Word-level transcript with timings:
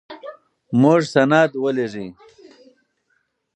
موږ 0.81 1.01
سند 1.13 1.51
ولېږه. 1.63 2.05